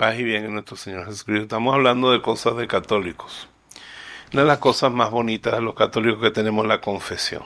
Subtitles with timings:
[0.00, 1.42] Paz y bien en nuestro Señor Jesucristo.
[1.42, 3.50] Estamos hablando de cosas de católicos.
[4.32, 7.42] Una de las cosas más bonitas de los católicos que tenemos es la confesión.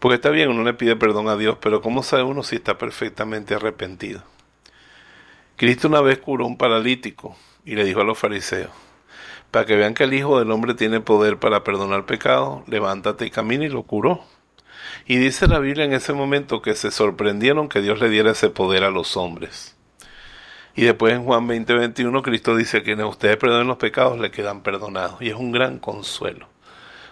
[0.00, 2.76] Porque está bien, uno le pide perdón a Dios, pero ¿cómo sabe uno si está
[2.76, 4.22] perfectamente arrepentido?
[5.56, 8.72] Cristo una vez curó a un paralítico y le dijo a los fariseos,
[9.50, 13.30] para que vean que el Hijo del Hombre tiene poder para perdonar pecados, levántate y
[13.30, 14.26] camina y lo curó.
[15.06, 18.50] Y dice la Biblia en ese momento que se sorprendieron que Dios le diera ese
[18.50, 19.79] poder a los hombres.
[20.74, 24.62] Y después en Juan 20, 21 Cristo dice que ustedes perdonen los pecados le quedan
[24.62, 25.20] perdonados.
[25.20, 26.48] Y es un gran consuelo.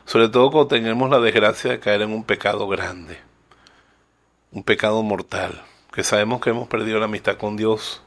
[0.05, 3.19] Sobre todo cuando tenemos la desgracia de caer en un pecado grande.
[4.53, 5.63] Un pecado mortal.
[5.93, 8.03] Que sabemos que hemos perdido la amistad con Dios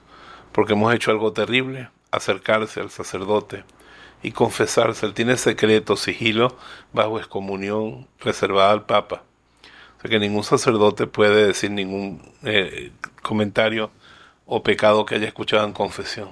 [0.52, 1.90] porque hemos hecho algo terrible.
[2.12, 3.64] Acercarse al sacerdote
[4.24, 5.06] y confesarse.
[5.06, 6.56] Él tiene secreto, sigilo,
[6.94, 9.24] bajo excomunión reservada al Papa.
[9.98, 13.92] O sea que ningún sacerdote puede decir ningún eh, comentario
[14.46, 16.30] o pecado que haya escuchado en confesión.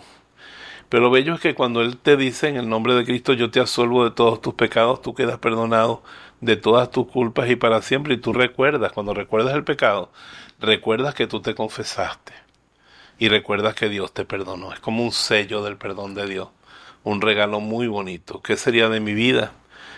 [0.90, 3.52] Pero lo bello es que cuando Él te dice en el nombre de Cristo yo
[3.52, 6.02] te absuelvo de todos tus pecados, tú quedas perdonado
[6.42, 8.16] de todas tus culpas y para siempre.
[8.16, 10.12] Y tú recuerdas, cuando recuerdas el pecado,
[10.60, 12.34] recuerdas que tú te confesaste
[13.20, 14.74] y recuerdas que Dios te perdonó.
[14.74, 16.50] Es como un sello del perdón de Dios,
[17.04, 18.42] un regalo muy bonito.
[18.42, 19.52] ¿Qué sería de mi vida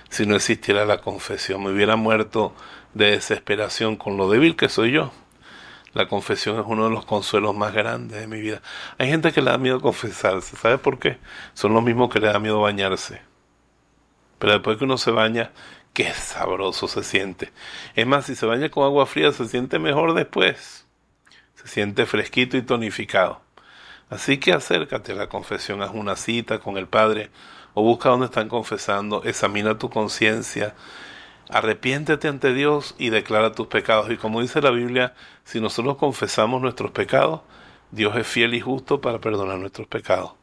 [0.10, 1.64] si no existiera la confesión?
[1.64, 2.54] Me hubiera muerto
[2.94, 5.12] de desesperación con lo débil que soy yo.
[5.94, 8.62] La confesión es uno de los consuelos más grandes de mi vida.
[8.98, 10.56] Hay gente que le da miedo confesarse.
[10.56, 11.18] ¿Sabe por qué?
[11.54, 13.22] Son los mismos que le da miedo bañarse.
[14.40, 15.52] Pero después que uno se baña,
[15.94, 17.52] qué sabroso se siente.
[17.96, 20.88] Es más, si se baña con agua fría, se siente mejor después.
[21.56, 23.42] Se siente fresquito y tonificado.
[24.10, 27.30] Así que acércate a la confesión, haz una cita con el Padre
[27.74, 30.76] o busca donde están confesando, examina tu conciencia,
[31.52, 34.10] arrepiéntete ante Dios y declara tus pecados.
[34.12, 35.14] Y como dice la Biblia,
[35.44, 37.42] si nosotros confesamos nuestros pecados,
[37.92, 40.34] Dios es fiel y justo para perdonar nuestros pecados.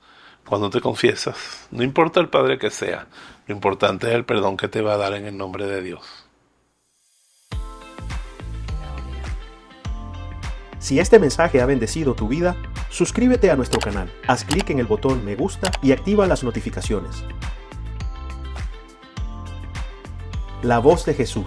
[0.47, 3.06] Cuando te confiesas, no importa el Padre que sea,
[3.47, 6.24] lo importante es el perdón que te va a dar en el nombre de Dios.
[10.78, 12.56] Si este mensaje ha bendecido tu vida,
[12.88, 17.24] suscríbete a nuestro canal, haz clic en el botón me gusta y activa las notificaciones.
[20.62, 21.46] La voz de Jesús.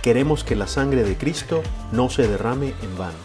[0.00, 1.62] Queremos que la sangre de Cristo
[1.92, 3.18] no se derrame en vano.